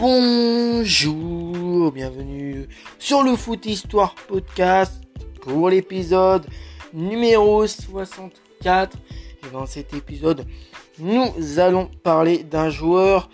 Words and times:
Bonjour, 0.00 1.92
bienvenue 1.92 2.66
sur 2.98 3.22
le 3.22 3.36
Foot 3.36 3.66
Histoire 3.66 4.14
Podcast 4.14 4.94
pour 5.42 5.68
l'épisode 5.68 6.46
numéro 6.94 7.66
64. 7.66 8.96
Et 8.96 9.50
dans 9.52 9.66
cet 9.66 9.92
épisode, 9.92 10.46
nous 10.98 11.58
allons 11.58 11.90
parler 12.02 12.38
d'un 12.38 12.70
joueur 12.70 13.28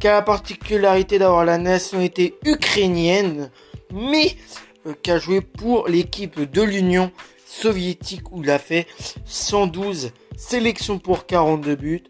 qui 0.00 0.08
a 0.08 0.12
la 0.12 0.22
particularité 0.22 1.18
d'avoir 1.18 1.44
la 1.44 1.58
nationalité 1.58 2.38
ukrainienne, 2.46 3.50
mais 3.92 4.34
euh, 4.86 4.94
qui 5.02 5.10
a 5.10 5.18
joué 5.18 5.42
pour 5.42 5.88
l'équipe 5.88 6.40
de 6.40 6.62
l'Union 6.62 7.12
soviétique 7.44 8.32
où 8.32 8.42
il 8.42 8.50
a 8.50 8.58
fait 8.58 8.86
112 9.26 10.12
sélections 10.38 10.98
pour 10.98 11.26
42 11.26 11.76
buts. 11.76 12.04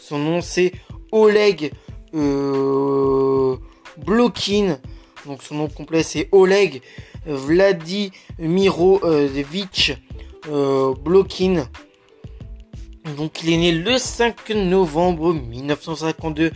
Son 0.00 0.18
nom 0.18 0.40
c'est 0.40 0.72
Oleg 1.12 1.70
euh, 2.14 3.56
Blokin. 3.98 4.78
Donc 5.26 5.42
son 5.42 5.56
nom 5.56 5.68
complet 5.68 6.02
c'est 6.02 6.30
Oleg 6.32 6.80
Vladimirovich 7.26 9.92
euh, 10.48 10.94
Blokin. 10.94 11.68
Donc 13.16 13.42
il 13.42 13.52
est 13.52 13.56
né 13.56 13.72
le 13.72 13.98
5 13.98 14.50
novembre 14.50 15.34
1952 15.34 16.52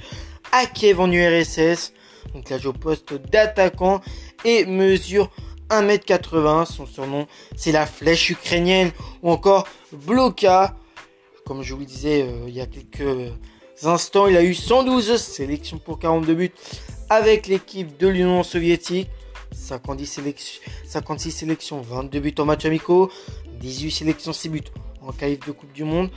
à 0.53 0.67
Kiev 0.67 1.01
en 1.01 1.11
URSS. 1.11 1.93
Donc 2.35 2.49
joué 2.49 2.69
au 2.69 2.73
poste 2.73 3.15
d'attaquant 3.15 4.01
et 4.45 4.65
mesure 4.67 5.31
1m80. 5.71 6.67
Son 6.67 6.87
surnom 6.87 7.27
c'est 7.57 7.73
la 7.73 7.87
flèche 7.87 8.31
ukrainienne 8.31 8.93
ou 9.23 9.31
encore 9.31 9.67
Bloka. 9.93 10.77
Comme 11.45 11.63
je 11.63 11.75
vous 11.75 11.81
le 11.81 11.87
disais 11.87 12.23
euh, 12.23 12.45
il 12.49 12.55
y 12.55 12.61
a 12.61 12.67
quelques 12.67 13.33
instants, 13.87 14.27
il 14.27 14.37
a 14.37 14.43
eu 14.43 14.55
112 14.55 15.17
sélections 15.17 15.79
pour 15.79 15.99
42 15.99 16.35
buts 16.35 16.53
avec 17.11 17.47
l'équipe 17.47 17.97
de 17.99 18.09
l'Union 18.09 18.43
soviétique. 18.43 19.09
56 19.53 21.31
sélections, 21.31 21.81
22 21.81 22.21
buts 22.21 22.35
en 22.39 22.45
match 22.45 22.65
amicaux, 22.65 23.11
18 23.61 23.91
sélections, 23.91 24.33
6 24.33 24.49
buts 24.49 24.61
en 25.07 25.13
qualif 25.13 25.41
de 25.47 25.53
Coupe 25.53 25.73
du 25.73 25.85
Monde, 25.85 26.11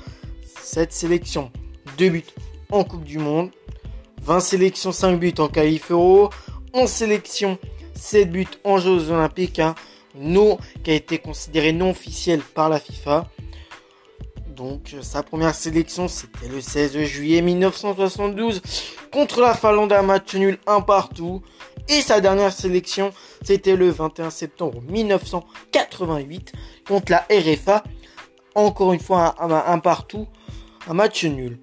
7 0.61 0.91
sélections, 0.91 1.51
2 1.97 2.09
buts 2.09 2.23
en 2.71 2.83
Coupe 2.83 3.03
du 3.03 3.17
Monde, 3.17 3.51
20 4.21 4.39
sélections, 4.39 4.91
5 4.91 5.19
buts 5.19 5.33
en 5.39 5.47
qualif 5.47 5.91
euro, 5.91 6.29
11 6.73 6.89
sélections, 6.89 7.57
7 7.93 8.31
buts 8.31 8.47
en 8.63 8.77
Jeux 8.77 9.11
olympiques, 9.11 9.59
hein, 9.59 9.75
non, 10.15 10.57
qui 10.83 10.91
a 10.91 10.95
été 10.95 11.17
considéré 11.19 11.73
non 11.73 11.91
officiel 11.91 12.39
par 12.39 12.69
la 12.69 12.79
FIFA. 12.79 13.29
Donc 14.55 14.93
euh, 14.93 15.01
sa 15.01 15.21
première 15.21 15.53
sélection 15.53 16.07
c'était 16.07 16.47
le 16.47 16.61
16 16.61 16.97
juillet 17.03 17.41
1972 17.41 18.61
contre 19.11 19.41
la 19.41 19.53
Finlande 19.53 19.91
à 19.91 20.01
match 20.01 20.33
nul 20.35 20.57
un 20.65 20.81
partout. 20.81 21.41
Et 21.89 22.01
sa 22.01 22.21
dernière 22.21 22.53
sélection 22.53 23.11
c'était 23.43 23.75
le 23.75 23.89
21 23.89 24.29
septembre 24.29 24.81
1988 24.87 26.53
contre 26.87 27.11
la 27.11 27.25
RFA. 27.29 27.83
Encore 28.55 28.93
une 28.93 29.01
fois 29.01 29.35
un, 29.39 29.79
partout, 29.79 30.27
un 30.87 30.93
match 30.93 31.25
nul. 31.25 31.59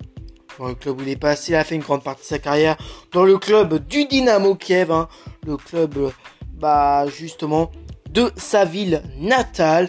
Le 0.60 0.74
club 0.74 1.00
où 1.00 1.02
il 1.02 1.08
est 1.08 1.16
passé, 1.16 1.54
a 1.54 1.64
fait 1.64 1.74
une 1.74 1.80
grande 1.80 2.02
partie 2.02 2.22
de 2.22 2.26
sa 2.26 2.38
carrière 2.38 2.76
dans 3.12 3.24
le 3.24 3.38
club 3.38 3.86
du 3.86 4.04
Dynamo 4.04 4.54
Kiev, 4.54 4.92
hein. 4.92 5.08
le 5.46 5.56
club 5.56 6.12
bah 6.52 7.06
justement 7.06 7.70
de 8.10 8.30
sa 8.36 8.66
ville 8.66 9.02
natale. 9.16 9.88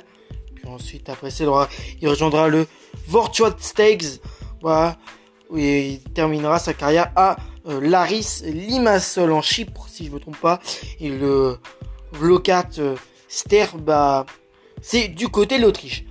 Puis 0.56 0.66
ensuite 0.68 1.10
après 1.10 1.32
ça 1.32 1.44
il 2.02 2.08
rejoindra 2.08 2.48
le 2.48 2.66
Vortuat 3.08 3.56
Stakes. 3.60 4.20
Voilà. 4.62 4.98
Où 5.50 5.58
il 5.58 6.04
terminera 6.14 6.60
sa 6.60 6.74
carrière 6.74 7.12
à 7.16 7.38
euh, 7.68 7.80
Laris 7.80 8.42
Limassol 8.44 9.32
en 9.32 9.42
Chypre, 9.42 9.88
si 9.88 10.04
je 10.06 10.10
ne 10.10 10.16
me 10.16 10.20
trompe 10.20 10.40
pas. 10.40 10.60
Et 11.00 11.10
le 11.10 11.58
Vlokat 12.12 12.70
euh, 12.80 12.96
Ster, 13.28 13.68
bah, 13.78 14.26
c'est 14.82 15.08
du 15.08 15.30
côté 15.30 15.58
de 15.58 15.64
l'Autriche. 15.64 16.04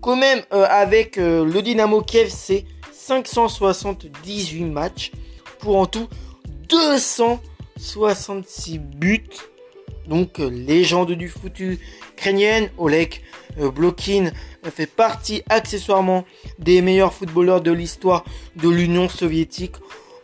Quand 0.00 0.16
même, 0.16 0.42
euh, 0.52 0.66
avec 0.68 1.16
le 1.16 1.60
Dynamo 1.60 2.02
Kiev, 2.02 2.28
c'est 2.28 2.64
578 2.92 4.64
matchs 4.64 5.12
pour 5.60 5.76
en 5.76 5.86
tout 5.86 6.08
266 6.68 8.78
buts. 8.78 9.28
Donc, 10.08 10.38
légende 10.38 11.12
du 11.12 11.28
foot 11.28 11.58
ukrainienne, 11.60 12.70
Oleg 12.78 13.20
euh, 13.60 13.70
Blokin 13.70 14.30
fait 14.64 14.86
partie 14.86 15.42
accessoirement 15.48 16.24
des 16.58 16.82
meilleurs 16.82 17.12
footballeurs 17.12 17.60
de 17.60 17.70
l'histoire 17.72 18.24
de 18.56 18.68
l'Union 18.68 19.08
soviétique 19.08 19.76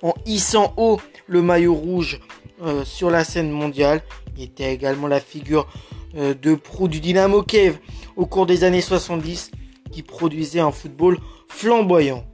en 0.02 0.14
hissant 0.26 0.72
haut 0.76 1.00
le 1.26 1.42
maillot 1.42 1.74
rouge 1.74 2.20
euh, 2.62 2.84
sur 2.84 3.10
la 3.10 3.24
scène 3.24 3.50
mondiale. 3.50 4.02
Il 4.36 4.44
était 4.44 4.72
également 4.72 5.06
la 5.06 5.20
figure 5.20 5.68
euh, 6.16 6.34
de 6.34 6.54
proue 6.54 6.88
du 6.88 7.00
Dynamo 7.00 7.42
Kiev 7.42 7.78
au 8.16 8.26
cours 8.26 8.46
des 8.46 8.64
années 8.64 8.80
70 8.80 9.50
qui 9.92 10.02
produisait 10.02 10.60
un 10.60 10.72
football 10.72 11.18
flamboyant. 11.48 12.24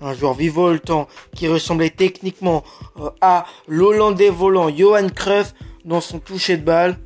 Un 0.00 0.14
joueur 0.14 0.34
vivoltant 0.34 1.06
qui 1.36 1.46
ressemblait 1.46 1.90
techniquement 1.90 2.64
à 3.20 3.46
l'Hollandais 3.68 4.30
volant 4.30 4.68
Johan 4.68 5.08
Cruyff 5.08 5.54
dans 5.84 6.00
son 6.00 6.18
toucher 6.18 6.56
de 6.56 6.64
balle. 6.64 6.98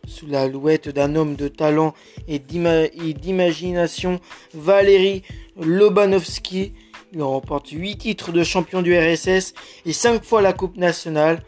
Sous 0.06 0.26
la 0.26 0.48
louette 0.48 0.90
d'un 0.90 1.16
homme 1.16 1.34
de 1.34 1.48
talent 1.48 1.94
et 2.28 2.38
d'imagination, 2.38 4.20
Valérie 4.52 5.22
Lobanovski, 5.58 6.74
il 7.14 7.22
remporte 7.22 7.70
8 7.70 7.96
titres 7.96 8.32
de 8.32 8.44
champion 8.44 8.82
du 8.82 8.98
RSS 8.98 9.54
et 9.86 9.92
5 9.92 10.22
fois 10.22 10.42
la 10.42 10.52
Coupe 10.52 10.76
nationale. 10.76 11.42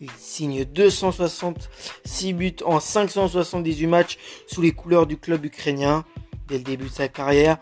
Il 0.00 0.10
signe 0.18 0.64
266 0.64 2.32
buts 2.32 2.56
en 2.64 2.80
578 2.80 3.86
matchs 3.86 4.18
sous 4.46 4.62
les 4.62 4.72
couleurs 4.72 5.06
du 5.06 5.18
club 5.18 5.44
ukrainien. 5.44 6.04
Dès 6.48 6.58
le 6.58 6.64
début 6.64 6.86
de 6.86 6.92
sa 6.92 7.08
carrière, 7.08 7.58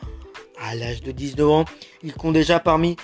à 0.60 0.74
l'âge 0.74 1.02
de 1.02 1.12
19 1.12 1.50
ans, 1.50 1.64
il 2.02 2.12
compte 2.12 2.34
déjà 2.34 2.60
parmi 2.60 2.96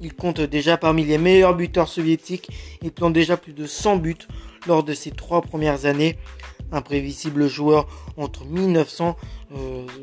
il 0.00 0.14
compte 0.14 0.40
déjà 0.40 0.76
parmi 0.76 1.04
les 1.04 1.18
meilleurs 1.18 1.54
buteurs 1.54 1.88
soviétiques. 1.88 2.50
Il 2.82 2.92
plante 2.92 3.12
déjà 3.12 3.36
plus 3.36 3.52
de 3.52 3.66
100 3.66 3.96
buts 3.96 4.16
lors 4.66 4.82
de 4.82 4.94
ses 4.94 5.10
trois 5.10 5.42
premières 5.42 5.86
années. 5.86 6.16
Imprévisible 6.70 7.48
joueur 7.48 7.86
entre 8.16 8.44
1900, 8.44 9.16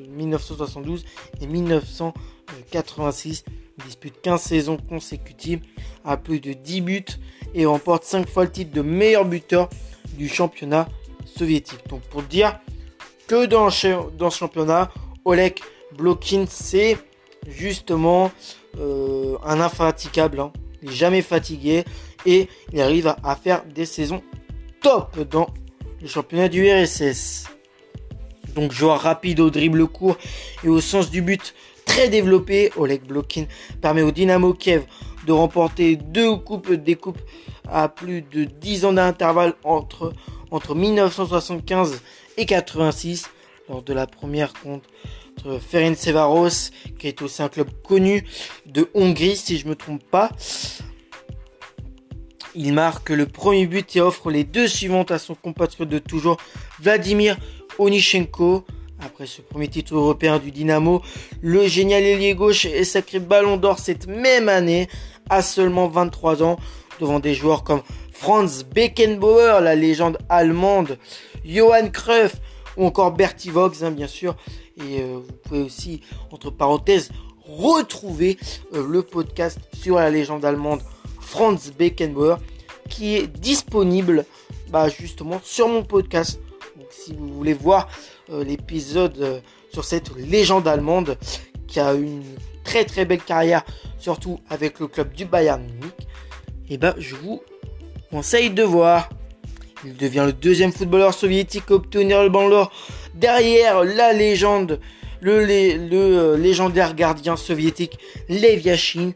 1972 0.09 1.03
euh, 1.03 1.43
et 1.43 1.47
1986. 1.47 3.45
Il 3.77 3.83
dispute 3.83 4.21
15 4.21 4.41
saisons 4.41 4.77
consécutives 4.77 5.61
à 6.03 6.17
plus 6.17 6.39
de 6.39 6.53
10 6.53 6.81
buts 6.81 7.05
et 7.53 7.65
remporte 7.65 8.03
5 8.03 8.27
fois 8.27 8.45
le 8.45 8.51
titre 8.51 8.71
de 8.71 8.81
meilleur 8.81 9.25
buteur 9.25 9.69
du 10.17 10.27
championnat 10.27 10.87
soviétique. 11.25 11.87
Donc 11.89 12.01
pour 12.03 12.23
dire 12.23 12.59
que 13.27 13.45
dans, 13.45 13.69
dans 14.17 14.29
ce 14.29 14.37
championnat, 14.37 14.91
Oleg 15.23 15.59
Blokin, 15.97 16.45
c'est 16.47 16.97
justement 17.47 18.31
euh, 18.79 19.37
un 19.43 19.59
infatigable. 19.59 20.39
Hein. 20.39 20.51
Il 20.81 20.89
n'est 20.89 20.95
jamais 20.95 21.21
fatigué 21.21 21.83
et 22.25 22.47
il 22.73 22.81
arrive 22.81 23.15
à, 23.23 23.35
faire 23.35 23.63
des 23.65 23.85
saisons 23.85 24.21
top 24.81 25.19
dans 25.29 25.47
le 26.01 26.07
championnat 26.07 26.49
du 26.49 26.69
RSS. 26.69 27.45
Donc 28.55 28.71
joueur 28.71 29.01
rapide 29.01 29.39
au 29.39 29.49
dribble 29.49 29.87
court 29.87 30.17
et 30.63 30.69
au 30.69 30.79
sens 30.81 31.09
du 31.09 31.21
but 31.21 31.53
très 31.85 32.09
développé, 32.09 32.71
Oleg 32.77 33.03
Blokin 33.03 33.45
permet 33.81 34.01
au 34.01 34.11
Dynamo 34.11 34.53
Kiev 34.53 34.85
de 35.25 35.31
remporter 35.31 35.95
deux 35.95 36.35
coupes, 36.35 36.71
des 36.71 36.95
coupes 36.95 37.21
à 37.67 37.89
plus 37.89 38.21
de 38.21 38.43
10 38.43 38.85
ans 38.85 38.93
d'intervalle 38.93 39.53
entre, 39.63 40.13
entre 40.51 40.75
1975 40.75 42.01
et 42.37 42.45
86 42.45 43.29
lors 43.69 43.81
de 43.81 43.93
la 43.93 44.07
première 44.07 44.53
contre 44.53 44.87
Ferencvaros 45.59 46.71
qui 46.99 47.07
est 47.07 47.21
aussi 47.21 47.41
un 47.41 47.49
club 47.49 47.69
connu 47.83 48.25
de 48.65 48.89
Hongrie 48.93 49.35
si 49.35 49.57
je 49.57 49.67
me 49.67 49.75
trompe 49.75 50.03
pas. 50.03 50.31
Il 52.57 52.73
marque 52.73 53.09
le 53.09 53.25
premier 53.25 53.67
but 53.67 53.95
et 53.95 54.01
offre 54.01 54.31
les 54.31 54.45
deux 54.45 54.67
suivantes 54.67 55.11
à 55.11 55.19
son 55.19 55.35
compatriote 55.35 55.89
de 55.89 55.99
toujours, 55.99 56.37
Vladimir 56.79 57.37
Onichenko. 57.77 58.65
Après 59.01 59.25
ce 59.25 59.41
premier 59.41 59.67
titre 59.67 59.95
européen 59.95 60.39
du 60.39 60.51
Dynamo, 60.51 61.01
le 61.41 61.67
génial 61.67 62.01
ailier 62.03 62.33
gauche 62.33 62.65
est 62.65 62.85
sacré 62.85 63.19
ballon 63.19 63.57
d'or 63.57 63.79
cette 63.79 64.07
même 64.07 64.47
année 64.47 64.87
à 65.29 65.41
seulement 65.41 65.89
23 65.89 66.43
ans 66.43 66.57
devant 67.01 67.19
des 67.19 67.33
joueurs 67.33 67.65
comme 67.65 67.81
Franz 68.13 68.63
Beckenbauer, 68.63 69.59
la 69.61 69.75
légende 69.75 70.17
allemande, 70.29 70.97
Johann 71.43 71.91
Cruyff 71.91 72.37
ou 72.77 72.85
encore 72.85 73.11
Bertie 73.11 73.49
Vox, 73.49 73.83
hein, 73.83 73.91
bien 73.91 74.07
sûr. 74.07 74.35
Et 74.77 75.01
euh, 75.01 75.19
vous 75.25 75.33
pouvez 75.43 75.61
aussi, 75.61 76.01
entre 76.31 76.49
parenthèses, 76.49 77.11
retrouver 77.45 78.37
euh, 78.73 78.85
le 78.87 79.03
podcast 79.03 79.59
sur 79.73 79.95
la 79.95 80.09
légende 80.09 80.43
allemande 80.43 80.81
Franz 81.19 81.71
Beckenbauer 81.77 82.37
qui 82.89 83.15
est 83.15 83.27
disponible 83.27 84.25
bah, 84.69 84.89
justement 84.89 85.39
sur 85.43 85.67
mon 85.67 85.83
podcast. 85.83 86.39
Donc, 86.77 86.87
si 86.89 87.13
vous 87.13 87.27
voulez 87.27 87.53
voir 87.53 87.87
euh, 88.29 88.43
l'épisode 88.43 89.41
sur 89.71 89.85
cette 89.85 90.15
légende 90.15 90.67
allemande 90.67 91.17
qui 91.67 91.79
a 91.79 91.93
une 91.93 92.23
très 92.63 92.85
très 92.85 93.05
belle 93.05 93.21
carrière, 93.21 93.63
surtout 93.97 94.39
avec 94.49 94.79
le 94.79 94.87
club 94.87 95.13
du 95.13 95.25
Bayern 95.25 95.61
Munich, 95.61 95.93
et 96.67 96.73
eh 96.73 96.77
ben 96.77 96.95
je 96.97 97.15
vous 97.15 97.41
conseille 98.09 98.49
de 98.49 98.63
voir. 98.63 99.09
Il 99.85 99.95
devient 99.95 100.23
le 100.25 100.33
deuxième 100.33 100.71
footballeur 100.71 101.13
soviétique 101.13 101.65
à 101.69 101.75
obtenir 101.75 102.23
le 102.23 102.29
ballon 102.29 102.49
d'or 102.49 102.71
derrière 103.15 103.83
la 103.83 104.13
légende, 104.13 104.79
le, 105.21 105.47
euh, 105.49 106.37
légendaire 106.37 106.93
gardien 106.95 107.35
soviétique 107.35 107.97
Lev 108.29 108.61
Yashin, 108.61 109.13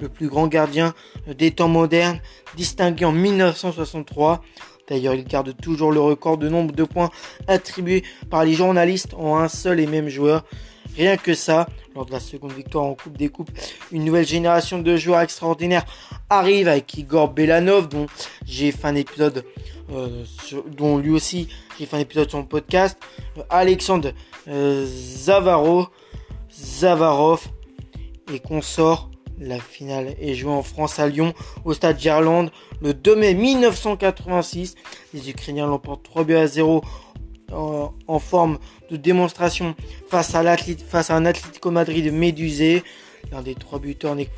le 0.00 0.08
plus 0.08 0.28
grand 0.28 0.48
gardien 0.48 0.94
des 1.26 1.52
temps 1.52 1.68
modernes, 1.68 2.20
distingué 2.56 3.04
en 3.04 3.12
1963. 3.12 4.42
D'ailleurs, 4.88 5.14
il 5.14 5.24
garde 5.24 5.56
toujours 5.56 5.92
le 5.92 6.00
record 6.00 6.38
de 6.38 6.48
nombre 6.48 6.74
de 6.74 6.84
points 6.84 7.10
attribués 7.46 8.02
par 8.28 8.44
les 8.44 8.54
journalistes 8.54 9.14
en 9.14 9.36
un 9.36 9.48
seul 9.48 9.78
et 9.80 9.86
même 9.86 10.08
joueur. 10.08 10.44
Rien 10.96 11.16
que 11.16 11.34
ça, 11.34 11.68
lors 11.94 12.04
de 12.04 12.12
la 12.12 12.20
seconde 12.20 12.52
victoire 12.52 12.84
en 12.84 12.94
Coupe 12.94 13.16
des 13.16 13.28
Coupes, 13.28 13.50
une 13.92 14.04
nouvelle 14.04 14.26
génération 14.26 14.78
de 14.78 14.96
joueurs 14.96 15.20
extraordinaires 15.20 15.86
arrive 16.28 16.68
avec 16.68 16.92
Igor 16.94 17.28
Belanov, 17.28 17.88
dont 17.88 18.06
j'ai 18.44 18.72
fait 18.72 18.88
un 18.88 18.96
épisode, 18.96 19.44
euh, 19.92 20.24
dont 20.76 20.98
lui 20.98 21.10
aussi 21.10 21.48
j'ai 21.78 21.86
fait 21.86 21.96
un 21.96 22.00
épisode 22.00 22.28
sur 22.28 22.38
mon 22.38 22.44
podcast, 22.44 22.98
euh, 23.38 23.42
Alexandre 23.50 24.12
euh, 24.48 24.86
Zavaro, 24.86 25.86
Zavarov 26.50 27.46
et 28.32 28.40
consort 28.40 29.10
la 29.38 29.58
finale 29.58 30.14
est 30.20 30.34
jouée 30.34 30.52
en 30.52 30.62
France 30.62 30.98
à 30.98 31.08
Lyon, 31.08 31.34
au 31.64 31.72
stade 31.74 31.98
Gerland, 31.98 32.50
le 32.80 32.94
2 32.94 33.16
mai 33.16 33.34
1986. 33.34 34.76
Les 35.14 35.30
Ukrainiens 35.30 35.66
l'emportent 35.66 36.04
3 36.04 36.24
buts 36.24 36.36
à 36.36 36.46
0 36.46 36.82
en, 37.50 38.18
forme 38.18 38.58
de 38.90 38.96
démonstration 38.96 39.74
face 40.08 40.34
à, 40.34 40.56
face 40.56 41.10
à 41.10 41.16
un 41.16 41.26
Atlético 41.26 41.70
Madrid 41.70 42.12
médusé. 42.12 42.82
L'un 43.30 43.42
des 43.42 43.54
trois 43.54 43.78
buteurs 43.78 44.14
n'est 44.14 44.28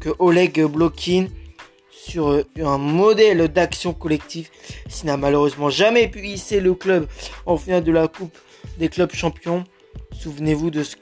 que 0.00 0.10
Oleg 0.18 0.64
Blokin 0.64 1.26
sur 2.04 2.30
euh, 2.30 2.44
un 2.60 2.78
modèle 2.78 3.46
d'action 3.48 3.92
collective. 3.92 4.48
S'il 4.88 5.06
n'a 5.06 5.16
malheureusement 5.16 5.70
jamais 5.70 6.08
pu 6.08 6.26
hisser 6.26 6.58
le 6.60 6.74
club 6.74 7.06
en 7.46 7.56
finale 7.56 7.84
de 7.84 7.92
la 7.92 8.08
Coupe 8.08 8.36
des 8.78 8.88
clubs 8.88 9.12
champions. 9.12 9.62
Souvenez-vous 10.12 10.70
de 10.70 10.82
ce 10.82 10.96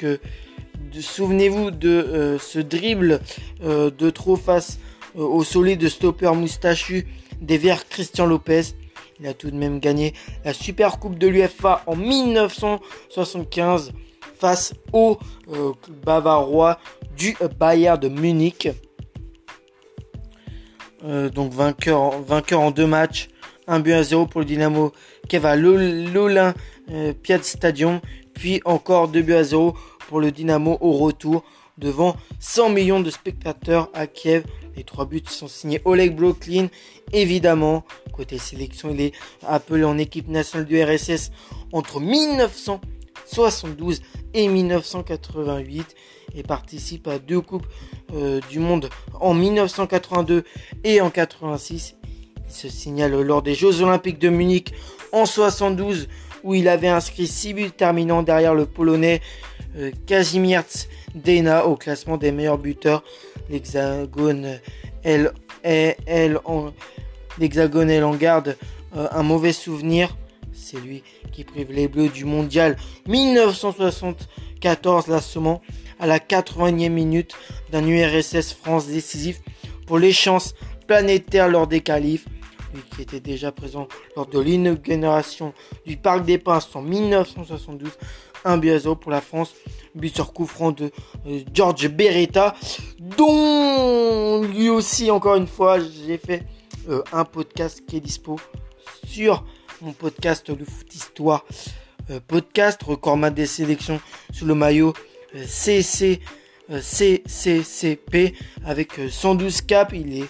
euh, 0.99 2.63
dribble 2.63 3.21
euh, 3.63 3.91
de 3.91 4.11
trop 4.11 4.37
face 4.37 4.79
au 5.17 5.43
solide 5.43 5.89
stopper 5.89 6.33
moustachu 6.35 7.09
des 7.41 7.57
Verts 7.59 7.89
Christian 7.89 8.27
Lopez. 8.27 8.75
Il 9.19 9.27
a 9.27 9.35
tout 9.35 9.51
de 9.51 9.57
même 9.57 9.81
gagné 9.81 10.13
la 10.45 10.53
Super 10.53 10.99
Coupe 10.99 11.19
de 11.19 11.27
l'UFA 11.27 11.83
en 11.87 11.97
1975 11.97 13.93
face 14.39 14.73
au 14.93 15.19
Bavarois 16.05 16.79
du 17.17 17.37
Bayern 17.59 17.99
de 17.99 18.09
Munich. 18.09 18.69
Donc 21.03 21.53
vainqueur, 21.53 22.21
vainqueur 22.23 22.61
en 22.61 22.71
deux 22.71 22.87
matchs. 22.87 23.29
Un 23.67 23.81
but 23.81 23.93
à 23.93 24.03
zéro 24.03 24.27
pour 24.27 24.41
le 24.41 24.47
Dynamo 24.47 24.93
qui 25.29 25.39
va 25.39 25.57
l'Olin 25.57 26.55
Piat 27.23 27.43
Stadium. 27.43 28.01
Puis 28.35 28.61
encore 28.65 29.09
deux 29.09 29.23
buts 29.23 29.35
à 29.35 29.45
zéro 29.45 29.75
pour 30.09 30.21
le 30.21 30.33
Dynamo 30.33 30.79
au 30.81 30.93
retour 30.93 31.45
devant 31.79 32.17
100 32.41 32.71
millions 32.71 33.01
de 33.01 33.11
spectateurs 33.11 33.89
à 33.95 34.07
Kiev. 34.07 34.45
Les 34.77 34.85
trois 34.85 35.07
buts 35.07 35.23
sont 35.27 35.49
signés 35.49 35.81
Oleg 35.85 36.15
Bloklin. 36.15 36.69
Évidemment, 37.13 37.85
côté 38.13 38.39
sélection, 38.39 38.91
il 38.91 39.01
est 39.01 39.13
appelé 39.47 39.85
en 39.85 39.99
équipe 39.99 40.29
nationale 40.29 40.67
du 40.67 40.83
RSS 40.83 41.31
entre 41.73 42.01
1972 43.31 44.03
et 44.35 44.49
1988 44.49 45.95
et 46.35 46.43
participe 46.43 47.09
à 47.09 47.19
deux 47.19 47.41
coupes 47.41 47.67
euh, 48.15 48.41
du 48.51 48.59
monde 48.59 48.89
en 49.21 49.35
1982 49.35 50.45
et 50.85 51.01
en 51.01 51.11
86. 51.11 51.97
Il 52.47 52.53
se 52.53 52.69
signale 52.69 53.21
lors 53.21 53.43
des 53.43 53.55
Jeux 53.55 53.83
Olympiques 53.83 54.19
de 54.19 54.29
Munich 54.29 54.73
en 55.13 55.27
72 55.27 56.09
où 56.43 56.55
il 56.55 56.69
avait 56.69 56.89
inscrit 56.89 57.27
6 57.27 57.55
buts 57.55 57.71
terminant 57.71 58.23
derrière 58.23 58.55
le 58.55 58.67
Polonais 58.67 59.21
euh, 59.77 59.91
Kazimierz 60.07 60.89
Dena 61.15 61.67
au 61.67 61.77
classement 61.77 62.17
des 62.17 62.33
meilleurs 62.33 62.59
buteurs. 62.59 63.05
L'Hexagone, 63.49 64.59
elle, 65.03 65.33
en 66.45 68.15
garde 68.15 68.57
euh, 68.97 69.09
un 69.11 69.23
mauvais 69.23 69.53
souvenir. 69.53 70.17
C'est 70.61 70.81
lui 70.81 71.03
qui 71.33 71.45
prive 71.45 71.73
les 71.73 71.89
Bleus 71.89 72.11
du 72.11 72.25
mondial 72.25 72.77
1974, 73.09 75.09
lassement 75.09 75.61
à 75.99 76.07
la 76.07 76.19
80e 76.19 76.91
minute 76.91 77.35
d'un 77.73 77.87
URSS 77.87 78.53
France 78.53 78.87
décisif 78.87 79.41
pour 79.87 79.99
les 79.99 80.13
chances 80.13 80.55
planétaires 80.87 81.49
lors 81.49 81.67
des 81.67 81.81
qualifs 81.81 82.27
lui 82.75 82.83
qui 82.95 83.03
était 83.03 83.21
déjà 83.21 83.53
présent 83.53 83.89
lors 84.17 84.27
de 84.27 84.39
l'inauguration 84.39 85.53
du 85.87 85.97
Parc 85.97 86.25
des 86.25 86.39
Princes 86.39 86.69
en 86.75 86.83
1972. 86.83 87.91
Un 88.45 88.59
but 88.59 88.81
pour 89.01 89.11
la 89.11 89.21
France. 89.21 89.55
But 89.95 90.15
sur 90.15 90.33
coup 90.33 90.47
franc 90.47 90.71
de 90.71 90.93
euh, 91.27 91.41
George 91.53 91.89
Beretta, 91.89 92.55
dont 92.99 94.43
lui 94.43 94.69
aussi, 94.69 95.11
encore 95.11 95.35
une 95.35 95.49
fois, 95.49 95.79
j'ai 95.81 96.17
fait 96.17 96.45
euh, 96.89 97.03
un 97.13 97.25
podcast 97.25 97.83
qui 97.87 97.97
est 97.97 98.01
dispo 98.01 98.39
sur 99.05 99.45
mon 99.83 99.93
podcast 99.93 100.49
Le 100.49 100.65
Foot 100.65 100.95
Histoire. 100.95 101.45
Euh, 102.11 102.21
podcast, 102.27 102.83
record 102.83 103.19
des 103.31 103.47
sélections 103.47 104.01
sous 104.33 104.45
le 104.45 104.55
maillot 104.55 104.93
CC, 105.47 106.21
CCCP 106.69 108.35
avec 108.65 108.93
112 109.09 109.63
caps. 109.63 109.93
Il 109.95 110.23
est 110.23 110.29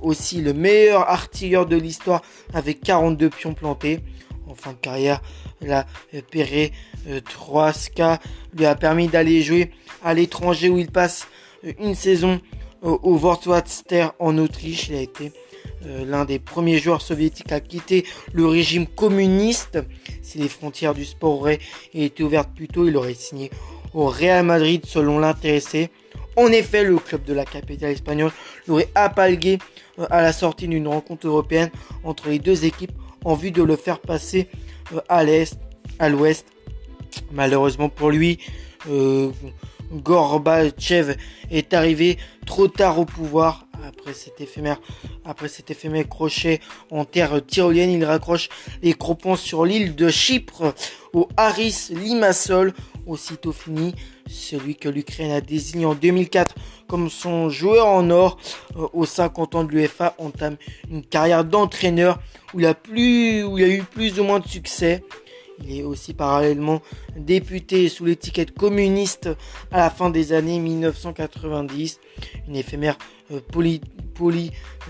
aussi 0.00 0.40
le 0.40 0.52
meilleur 0.52 1.08
artilleur 1.08 1.66
de 1.66 1.76
l'histoire 1.76 2.22
avec 2.54 2.80
42 2.80 3.30
pions 3.30 3.54
plantés. 3.54 4.00
En 4.48 4.54
fin 4.54 4.72
de 4.72 4.78
carrière, 4.78 5.20
la 5.60 5.86
Perret 6.30 6.72
3K 7.08 8.18
lui 8.56 8.66
a 8.66 8.74
permis 8.74 9.08
d'aller 9.08 9.42
jouer 9.42 9.72
à 10.04 10.14
l'étranger 10.14 10.68
où 10.68 10.78
il 10.78 10.90
passe 10.90 11.26
euh, 11.64 11.72
une 11.80 11.94
saison 11.94 12.40
au 12.82 13.16
Wortwaster 13.16 14.12
en 14.18 14.38
Autriche. 14.38 14.88
Il 14.88 14.94
a 14.94 15.00
été 15.00 15.26
euh, 15.26 15.45
l'un 15.84 16.24
des 16.24 16.38
premiers 16.38 16.78
joueurs 16.78 17.02
soviétiques 17.02 17.52
à 17.52 17.60
quitter 17.60 18.04
le 18.32 18.46
régime 18.46 18.86
communiste. 18.86 19.78
Si 20.22 20.38
les 20.38 20.48
frontières 20.48 20.94
du 20.94 21.04
sport 21.04 21.40
auraient 21.40 21.60
été 21.94 22.22
ouvertes 22.22 22.50
plus 22.54 22.68
tôt, 22.68 22.86
il 22.88 22.96
aurait 22.96 23.14
signé 23.14 23.50
au 23.94 24.06
Real 24.06 24.44
Madrid 24.44 24.84
selon 24.84 25.18
l'intéressé. 25.18 25.90
En 26.36 26.48
effet, 26.48 26.84
le 26.84 26.98
club 26.98 27.24
de 27.24 27.32
la 27.32 27.46
capitale 27.46 27.92
espagnole 27.92 28.30
l'aurait 28.66 28.90
appalgué 28.94 29.58
euh, 29.98 30.06
à 30.10 30.20
la 30.20 30.32
sortie 30.32 30.68
d'une 30.68 30.86
rencontre 30.86 31.26
européenne 31.26 31.70
entre 32.04 32.28
les 32.28 32.38
deux 32.38 32.66
équipes 32.66 32.92
en 33.24 33.34
vue 33.34 33.50
de 33.50 33.62
le 33.62 33.76
faire 33.76 33.98
passer 33.98 34.48
euh, 34.94 35.00
à 35.08 35.24
l'est, 35.24 35.58
à 35.98 36.10
l'ouest. 36.10 36.46
Malheureusement 37.32 37.88
pour 37.88 38.10
lui, 38.10 38.38
euh, 38.90 39.30
Gorbachev 39.92 41.16
est 41.50 41.74
arrivé 41.74 42.18
trop 42.44 42.68
tard 42.68 42.98
au 42.98 43.04
pouvoir 43.04 43.66
après 43.86 44.14
cet 44.14 44.40
éphémère, 44.40 44.80
après 45.24 45.48
cet 45.48 45.70
éphémère 45.70 46.08
crochet 46.08 46.60
en 46.90 47.04
terre 47.04 47.44
tyrolienne, 47.46 47.90
il 47.90 48.04
raccroche 48.04 48.48
les 48.82 48.94
cropons 48.94 49.36
sur 49.36 49.64
l'île 49.64 49.94
de 49.94 50.08
Chypre 50.08 50.74
au 51.12 51.28
Harris 51.36 51.88
Limassol. 51.90 52.72
Aussitôt 53.06 53.52
fini, 53.52 53.94
celui 54.26 54.74
que 54.74 54.88
l'Ukraine 54.88 55.30
a 55.30 55.40
désigné 55.40 55.86
en 55.86 55.94
2004 55.94 56.56
comme 56.88 57.08
son 57.08 57.48
joueur 57.48 57.86
en 57.86 58.10
or 58.10 58.36
euh, 58.76 58.88
aux 58.92 59.06
50 59.06 59.54
ans 59.54 59.62
de 59.62 59.70
l'UFA 59.70 60.16
entame 60.18 60.56
une 60.90 61.04
carrière 61.04 61.44
d'entraîneur 61.44 62.18
où 62.52 62.58
il 62.58 62.66
a 62.66 62.74
plus, 62.74 63.44
où 63.44 63.58
il 63.58 63.64
a 63.64 63.68
eu 63.68 63.82
plus 63.84 64.18
ou 64.18 64.24
moins 64.24 64.40
de 64.40 64.48
succès. 64.48 65.04
Il 65.62 65.78
est 65.78 65.82
aussi 65.82 66.14
parallèlement 66.14 66.82
député 67.16 67.88
sous 67.88 68.04
l'étiquette 68.04 68.52
communiste 68.52 69.30
à 69.70 69.78
la 69.78 69.90
fin 69.90 70.10
des 70.10 70.32
années 70.32 70.58
1990, 70.58 72.00
une 72.48 72.56
éphémère 72.56 72.98
euh, 73.32 73.40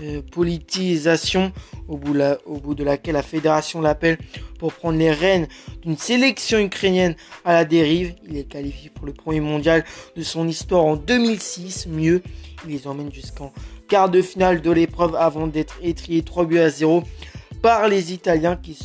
euh, 0.01 0.21
politisation 0.31 1.51
au 1.87 1.97
bout, 1.97 2.15
au 2.45 2.57
bout, 2.59 2.75
de 2.75 2.83
laquelle 2.83 3.15
la 3.15 3.23
fédération 3.23 3.81
l'appelle 3.81 4.17
pour 4.59 4.73
prendre 4.73 4.97
les 4.97 5.11
rênes 5.11 5.47
d'une 5.81 5.97
sélection 5.97 6.59
ukrainienne 6.59 7.15
à 7.43 7.53
la 7.53 7.65
dérive. 7.65 8.13
Il 8.27 8.37
est 8.37 8.43
qualifié 8.43 8.89
pour 8.89 9.05
le 9.05 9.13
premier 9.13 9.39
mondial 9.39 9.83
de 10.15 10.21
son 10.21 10.47
histoire 10.47 10.85
en 10.85 10.95
2006. 10.95 11.87
Mieux, 11.87 12.21
il 12.65 12.73
les 12.73 12.87
emmène 12.87 13.11
jusqu'en 13.11 13.51
quart 13.87 14.09
de 14.09 14.21
finale 14.21 14.61
de 14.61 14.71
l'épreuve 14.71 15.15
avant 15.15 15.47
d'être 15.47 15.79
étrié 15.81 16.21
3 16.21 16.45
buts 16.45 16.59
à 16.59 16.69
0 16.69 17.03
par 17.61 17.87
les 17.87 18.13
Italiens 18.13 18.55
qui 18.55 18.75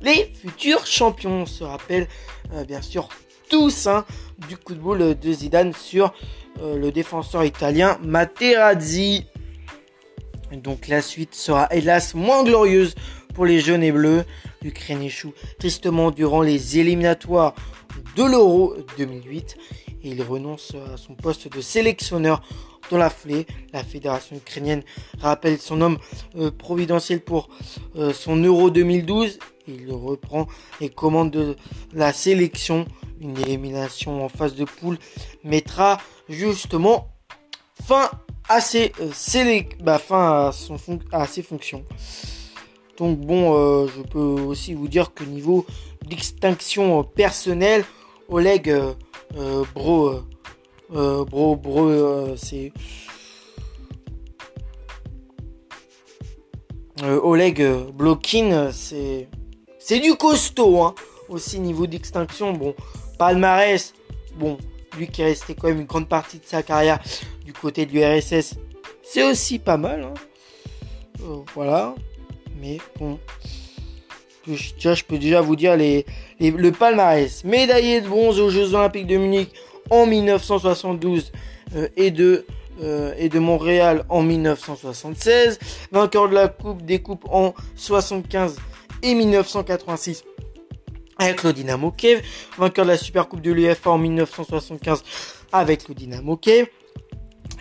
les 0.00 0.30
futurs 0.40 0.86
champions. 0.86 1.42
On 1.42 1.46
se 1.46 1.64
rappelle 1.64 2.08
euh, 2.52 2.64
bien 2.64 2.82
sûr 2.82 3.08
tous 3.48 3.86
hein, 3.86 4.04
du 4.48 4.56
coup 4.56 4.74
de 4.74 4.80
boule 4.80 5.18
de 5.18 5.32
Zidane 5.32 5.72
sur 5.72 6.12
euh, 6.60 6.76
le 6.76 6.92
défenseur 6.92 7.44
italien 7.44 7.98
Materazzi. 8.02 9.26
Donc 10.52 10.88
la 10.88 11.02
suite 11.02 11.34
sera 11.34 11.68
hélas 11.70 12.14
moins 12.14 12.42
glorieuse 12.42 12.94
pour 13.34 13.46
les 13.46 13.60
jaunes 13.60 13.82
et 13.82 13.92
bleus. 13.92 14.24
L'Ukraine 14.62 15.02
échoue 15.02 15.32
tristement 15.58 16.10
durant 16.10 16.42
les 16.42 16.78
éliminatoires 16.78 17.54
de 18.16 18.24
l'Euro 18.24 18.74
2008 18.96 19.56
et 20.02 20.08
il 20.10 20.22
renonce 20.22 20.74
à 20.74 20.96
son 20.96 21.14
poste 21.14 21.52
de 21.54 21.60
sélectionneur 21.60 22.42
dans 22.90 22.98
la 22.98 23.10
foulée. 23.10 23.46
La 23.72 23.84
fédération 23.84 24.36
ukrainienne 24.36 24.82
rappelle 25.20 25.58
son 25.58 25.80
homme 25.80 25.98
euh, 26.36 26.50
providentiel 26.50 27.20
pour 27.20 27.48
euh, 27.96 28.12
son 28.12 28.36
Euro 28.36 28.70
2012. 28.70 29.38
Il 29.66 29.92
reprend 29.92 30.46
les 30.80 30.88
commandes 30.88 31.30
de 31.30 31.56
la 31.92 32.12
sélection. 32.12 32.86
Une 33.20 33.36
élimination 33.38 34.24
en 34.24 34.28
phase 34.28 34.54
de 34.54 34.64
poule 34.64 34.98
mettra 35.44 35.98
justement 36.28 37.08
fin 37.84 38.10
à 38.48 38.60
ses, 38.60 38.92
euh, 39.00 39.60
bah, 39.80 39.98
fin 39.98 40.50
à, 41.12 41.26
ses 41.26 41.42
fonctions. 41.42 41.84
Donc 42.96 43.18
bon, 43.18 43.86
je 43.86 44.02
peux 44.02 44.18
aussi 44.18 44.74
vous 44.74 44.88
dire 44.88 45.14
que 45.14 45.22
niveau 45.22 45.66
d'extinction 46.08 47.04
personnelle, 47.04 47.84
Oleg 48.28 48.74
Bro 49.74 50.24
euh, 50.94 51.24
bro, 51.24 51.56
bro, 51.56 51.88
euh, 51.88 52.34
c'est. 52.36 52.72
Euh, 57.02 57.20
Oleg 57.22 57.62
Blokin, 57.92 58.70
c'est. 58.72 59.28
C'est 59.78 60.00
du 60.00 60.14
costaud, 60.14 60.82
hein. 60.82 60.94
Aussi, 61.28 61.60
niveau 61.60 61.86
d'extinction, 61.86 62.52
bon. 62.52 62.74
Palmarès, 63.18 63.92
bon. 64.36 64.56
Lui 64.96 65.08
qui 65.08 65.22
est 65.22 65.26
resté 65.26 65.54
quand 65.54 65.68
même 65.68 65.80
une 65.80 65.86
grande 65.86 66.08
partie 66.08 66.38
de 66.38 66.44
sa 66.44 66.62
carrière 66.62 66.98
du 67.44 67.52
côté 67.52 67.86
du 67.86 68.02
RSS, 68.02 68.54
c'est 69.02 69.22
aussi 69.22 69.58
pas 69.58 69.76
mal, 69.76 70.02
hein. 70.02 70.14
voilà. 71.54 71.94
Mais 72.60 72.78
bon. 72.98 73.18
Je, 74.46 74.94
je 74.94 75.04
peux 75.04 75.18
déjà 75.18 75.42
vous 75.42 75.56
dire 75.56 75.76
les, 75.76 76.06
le 76.40 76.70
palmarès. 76.72 77.44
Médaillé 77.44 78.00
de 78.00 78.08
bronze 78.08 78.40
aux 78.40 78.50
Jeux 78.50 78.74
Olympiques 78.74 79.06
de 79.06 79.18
Munich 79.18 79.52
en 79.90 80.06
1972 80.06 81.32
euh, 81.74 81.88
et 81.96 82.10
de 82.10 82.44
euh, 82.80 83.12
et 83.18 83.28
de 83.28 83.40
Montréal 83.40 84.04
en 84.08 84.22
1976, 84.22 85.58
vainqueur 85.90 86.28
de 86.28 86.34
la 86.34 86.46
Coupe 86.46 86.82
des 86.82 87.02
Coupes 87.02 87.24
en 87.28 87.52
75 87.74 88.56
et 89.02 89.14
1986 89.16 90.22
avec 91.18 91.42
le 91.42 91.52
Dynamo 91.52 91.90
Kiev, 91.90 92.22
vainqueur 92.56 92.84
de 92.84 92.92
la 92.92 92.96
Super 92.96 93.28
Coupe 93.28 93.40
de 93.40 93.50
l'UEFA 93.50 93.90
en 93.90 93.98
1975 93.98 95.02
avec 95.50 95.88
le 95.88 95.94
Dynamo 95.96 96.36
Kiev, 96.36 96.68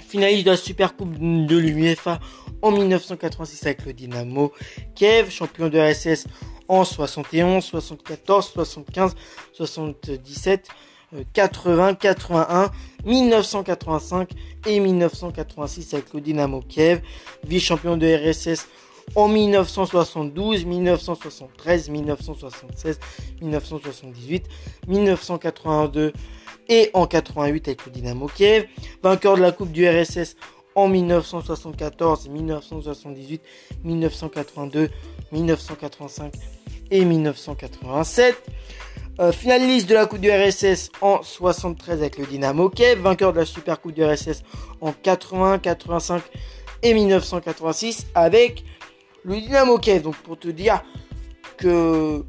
finaliste 0.07 0.45
de 0.45 0.51
la 0.51 0.57
Super 0.57 0.95
Coupe 0.95 1.17
de 1.17 1.57
l'UEFA 1.57 2.19
en 2.61 2.71
1986 2.71 3.65
avec 3.65 3.85
le 3.85 3.93
Dynamo 3.93 4.53
Kiev, 4.93 5.31
champion 5.31 5.67
de 5.69 5.79
RSS 5.79 6.27
en 6.67 6.83
71, 6.83 7.63
74, 7.63 8.51
75, 8.51 9.15
77, 9.53 10.67
80, 11.33 11.95
81, 11.95 12.71
1985 13.05 14.29
et 14.65 14.79
1986 14.79 15.93
avec 15.93 16.13
le 16.13 16.21
Dynamo 16.21 16.61
Kiev, 16.61 17.01
vice-champion 17.45 17.97
de 17.97 18.07
RSS 18.07 18.67
en 19.15 19.27
1972, 19.29 20.65
1973, 20.65 21.89
1976, 21.89 22.99
1978, 23.41 24.45
1982 24.87 26.13
et 26.69 26.89
en 26.93 27.07
88 27.07 27.67
avec 27.69 27.85
le 27.85 27.91
Dynamo 27.91 28.27
Kiev, 28.27 28.65
vainqueur 29.01 29.37
de 29.37 29.41
la 29.41 29.51
Coupe 29.53 29.71
du 29.71 29.87
RSS 29.87 30.35
en 30.75 30.89
1974, 30.89 32.27
1978, 32.27 33.41
1982, 33.83 34.89
1985 35.31 36.33
et 36.91 37.05
1987. 37.05 38.35
Euh, 39.19 39.31
finaliste 39.31 39.89
de 39.89 39.95
la 39.95 40.05
Coupe 40.05 40.19
du 40.19 40.29
RSS 40.29 40.91
en 41.01 41.23
73 41.23 42.01
avec 42.01 42.19
le 42.19 42.27
Dynamo 42.27 42.69
Kiev, 42.69 42.99
vainqueur 42.99 43.33
de 43.33 43.39
la 43.39 43.45
Super 43.45 43.81
Coupe 43.81 43.93
du 43.93 44.05
RSS 44.05 44.43
en 44.79 44.91
80, 44.91 45.57
85 45.57 46.21
et 46.83 46.93
1986 46.93 48.05
avec 48.13 48.63
le 49.23 49.37
Dynamo 49.37 49.79
Kiev. 49.79 50.03
Donc 50.03 50.15
pour 50.17 50.37
te 50.37 50.49
dire 50.49 50.83
que 51.57 52.23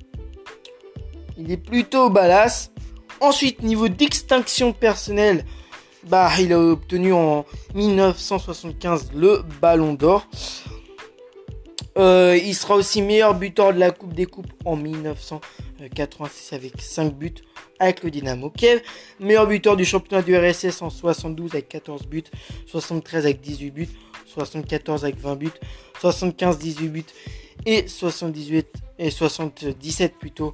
il 1.36 1.52
est 1.52 1.58
plutôt 1.58 2.08
balasse. 2.08 2.72
Ensuite, 3.20 3.62
niveau 3.62 3.88
d'extinction 3.88 4.72
personnelle, 4.72 5.44
bah, 6.04 6.30
il 6.38 6.54
a 6.54 6.58
obtenu 6.58 7.12
en 7.12 7.44
1975 7.74 9.10
le 9.14 9.42
Ballon 9.60 9.92
d'Or. 9.92 10.26
Euh, 11.96 12.38
il 12.42 12.54
sera 12.54 12.76
aussi 12.76 13.02
meilleur 13.02 13.34
buteur 13.34 13.72
de 13.72 13.78
la 13.78 13.90
Coupe 13.90 14.14
des 14.14 14.26
Coupes 14.26 14.52
en 14.64 14.76
1986 14.76 16.52
avec 16.52 16.80
5 16.80 17.14
buts 17.14 17.34
avec 17.78 18.02
le 18.02 18.10
Dynamo 18.10 18.50
Kiev. 18.50 18.82
Meilleur 19.20 19.46
buteur 19.46 19.76
du 19.76 19.84
championnat 19.84 20.22
du 20.22 20.36
RSS 20.36 20.82
en 20.82 20.90
72 20.90 21.52
avec 21.52 21.68
14 21.68 22.06
buts, 22.06 22.24
73 22.66 23.24
avec 23.24 23.40
18 23.40 23.70
buts, 23.70 23.88
74 24.26 25.04
avec 25.04 25.18
20 25.18 25.36
buts, 25.36 25.50
75 26.00 26.58
18 26.58 26.88
buts 26.88 27.04
et 27.66 27.88
78 27.88 28.66
et 28.98 29.10
77 29.10 30.14
plutôt 30.18 30.52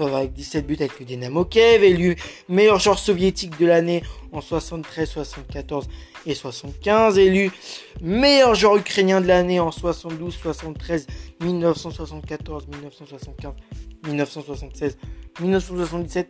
avec 0.00 0.32
17 0.32 0.66
buts 0.66 0.76
avec 0.80 0.98
le 0.98 1.06
Dynamo 1.06 1.44
Kiev, 1.44 1.84
élu 1.84 2.16
meilleur 2.48 2.78
joueur 2.78 2.98
soviétique 2.98 3.58
de 3.58 3.66
l'année 3.66 4.02
en 4.32 4.40
73, 4.40 5.08
74 5.08 5.88
et 6.26 6.34
75, 6.34 7.18
élu 7.18 7.50
meilleur 8.00 8.54
joueur 8.54 8.76
ukrainien 8.76 9.20
de 9.20 9.26
l'année 9.26 9.60
en 9.60 9.70
72, 9.70 10.34
73, 10.34 11.06
1974, 11.40 12.66
1975, 12.68 13.52
1976, 14.06 14.98
1977, 15.40 16.28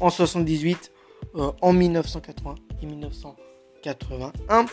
en 0.00 0.10
78, 0.10 0.92
euh, 1.36 1.52
en 1.60 1.72
1980 1.72 2.54
et 2.82 2.86
1981 2.86 4.66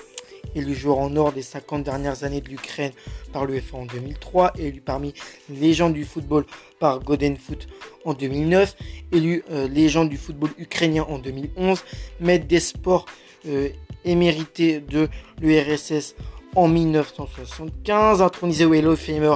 élu 0.53 0.73
joueur 0.73 0.99
en 0.99 1.15
or 1.15 1.31
des 1.31 1.41
50 1.41 1.83
dernières 1.83 2.23
années 2.23 2.41
de 2.41 2.49
l'Ukraine 2.49 2.91
par 3.31 3.45
l'UEFA 3.45 3.77
en 3.77 3.85
2003, 3.85 4.53
élu 4.57 4.81
parmi 4.81 5.13
légende 5.49 5.93
du 5.93 6.05
football 6.05 6.45
par 6.79 6.99
Golden 6.99 7.37
Foot 7.37 7.67
en 8.05 8.13
2009, 8.13 8.75
élu 9.11 9.43
euh, 9.51 9.67
légende 9.67 10.09
du 10.09 10.17
football 10.17 10.51
ukrainien 10.57 11.05
en 11.09 11.17
2011, 11.17 11.83
maître 12.19 12.47
des 12.47 12.59
sports 12.59 13.05
euh, 13.47 13.69
émérité 14.03 14.79
de 14.79 15.07
l'URSS 15.41 16.15
en 16.55 16.67
1975, 16.67 18.21
intronisé 18.21 18.65
au 18.65 18.73
Hall 18.73 18.87
of 18.87 18.99
Famer 18.99 19.35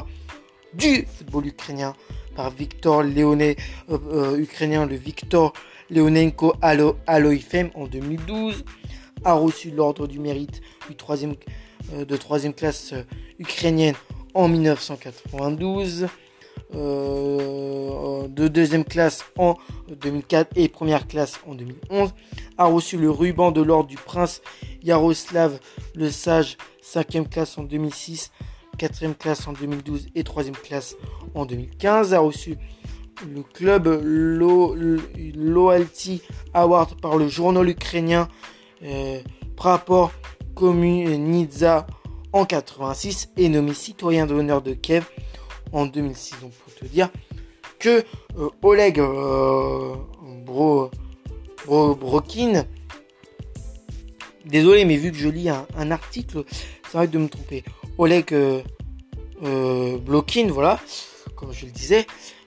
du 0.73 1.05
football 1.17 1.47
ukrainien 1.47 1.95
par 2.35 2.51
Victor 2.51 3.03
Léoné, 3.03 3.57
euh, 3.89 4.37
ukrainien, 4.37 4.85
le 4.85 4.95
Victor 4.95 5.53
Leonenko 5.89 6.53
Aloifem 6.61 7.71
en 7.73 7.87
2012 7.87 8.63
a 9.23 9.33
reçu 9.33 9.71
l'ordre 9.71 10.07
du 10.07 10.19
mérite 10.19 10.61
euh, 11.93 12.05
de 12.05 12.15
troisième 12.17 12.53
classe 12.53 12.93
euh, 12.93 13.03
ukrainienne 13.39 13.95
en 14.33 14.47
1992, 14.47 16.07
euh, 16.75 18.27
de 18.27 18.47
deuxième 18.47 18.85
classe 18.85 19.25
en 19.37 19.55
2004 19.89 20.51
et 20.55 20.69
première 20.69 21.07
classe 21.07 21.39
en 21.47 21.55
2011, 21.55 22.13
a 22.57 22.65
reçu 22.65 22.97
le 22.97 23.09
ruban 23.09 23.51
de 23.51 23.61
l'ordre 23.61 23.89
du 23.89 23.97
prince 23.97 24.41
Yaroslav 24.83 25.59
le 25.95 26.11
Sage, 26.11 26.57
cinquième 26.81 27.27
classe 27.27 27.57
en 27.57 27.63
2006, 27.63 28.31
quatrième 28.77 29.15
classe 29.15 29.47
en 29.47 29.53
2012 29.53 30.07
et 30.15 30.23
troisième 30.23 30.55
classe 30.55 30.95
en 31.33 31.45
2015, 31.45 32.13
a 32.13 32.19
reçu 32.19 32.57
le 33.27 33.41
club 33.43 33.87
Loyalty 35.35 36.21
Award 36.53 37.01
par 37.01 37.17
le 37.17 37.27
journal 37.27 37.67
ukrainien 37.67 38.29
euh, 38.83 39.19
Komunidza 40.55 41.87
en 42.33 42.45
86 42.45 43.29
et 43.37 43.49
nommé 43.49 43.73
citoyen 43.73 44.25
d'honneur 44.25 44.61
de 44.61 44.73
Kiev 44.73 45.05
en 45.71 45.85
2006. 45.85 46.35
Donc 46.41 46.51
pour 46.51 46.73
te 46.73 46.85
dire 46.85 47.09
que 47.77 48.03
euh, 48.37 48.49
Oleg 48.61 48.99
euh, 48.99 49.95
Bro, 50.45 50.91
Brokin, 51.67 52.65
désolé 54.45 54.85
mais 54.85 54.97
vu 54.97 55.11
que 55.11 55.17
je 55.17 55.29
lis 55.29 55.49
un, 55.49 55.91
article, 55.91 56.43
ça 56.91 56.99
va 56.99 57.07
de 57.07 57.17
me 57.17 57.29
tromper. 57.29 57.63
Oleg 57.97 58.33
Blokin, 59.41 60.47
voilà, 60.47 60.79
comme 61.35 61.53
je 61.53 61.65
le 61.65 61.71
disais, 61.71 62.05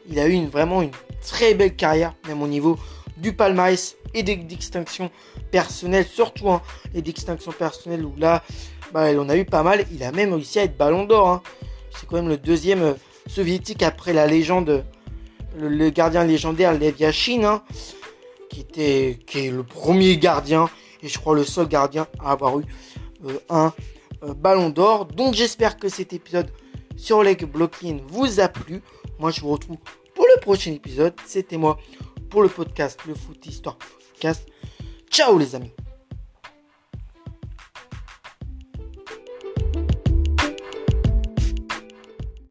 il 0.09 0.19
a 0.19 0.29
eu 0.29 0.45
vraiment 0.47 0.83
une 0.83 0.91
très 1.23 1.55
belle 1.55 1.77
carrière, 1.77 2.15
même 2.27 2.43
au 2.43 2.49
niveau 2.49 2.79
du 3.23 3.33
palmarès 3.33 3.97
et 4.13 4.23
des 4.23 4.37
distinctions 4.37 5.11
personnelles, 5.51 6.07
surtout 6.07 6.51
hein, 6.51 6.61
les 6.93 7.01
distinctions 7.01 7.53
personnelles 7.53 8.05
où 8.05 8.13
là, 8.19 8.43
bah, 8.93 9.07
on 9.17 9.29
a 9.29 9.37
eu 9.37 9.45
pas 9.45 9.63
mal. 9.63 9.87
Il 9.93 10.03
a 10.03 10.13
même 10.13 10.35
réussi 10.35 10.59
à 10.59 10.65
être 10.65 10.77
ballon 10.77 11.05
d'or. 11.05 11.29
Hein. 11.29 11.43
C'est 11.91 12.07
quand 12.07 12.17
même 12.17 12.29
le 12.29 12.37
deuxième 12.37 12.83
euh, 12.83 12.95
soviétique 13.27 13.83
après 13.83 14.13
la 14.13 14.27
légende, 14.27 14.85
le, 15.57 15.91
gardien 15.91 16.25
légendaire 16.25 16.73
Lev 16.73 16.99
Yashin, 16.99 17.45
hein, 17.45 17.63
qui, 18.51 18.61
était, 18.61 19.19
qui 19.27 19.47
est 19.47 19.51
le 19.51 19.63
premier 19.63 20.19
gardien 20.19 20.69
et 21.03 21.09
je 21.09 21.19
crois 21.19 21.35
le 21.35 21.45
seul 21.45 21.69
gardien 21.69 22.07
à 22.21 22.33
avoir 22.33 22.59
eu 22.59 22.65
euh, 23.27 23.39
un 23.51 23.73
euh, 24.23 24.35
ballon 24.35 24.71
d'or. 24.71 25.07
Donc 25.07 25.35
j'espère 25.35 25.77
que 25.77 25.89
cet 25.89 26.13
épisode 26.13 26.51
sur 26.97 27.23
Leg 27.23 27.45
Blocking 27.45 28.01
vous 28.07 28.41
a 28.41 28.49
plu. 28.49 28.83
Moi 29.19 29.31
je 29.31 29.41
vous 29.41 29.51
retrouve 29.51 29.79
pour 30.15 30.27
le 30.35 30.41
prochain 30.41 30.73
épisode. 30.73 31.15
C'était 31.27 31.57
moi 31.57 31.79
pour 32.33 32.43
le 32.43 32.49
podcast 32.49 32.99
Le 33.07 33.15
Foot 33.15 33.45
Histoire 33.45 33.77
Podcast. 33.77 34.49
Ciao 35.11 35.37
les 35.37 35.55
amis 35.55 35.71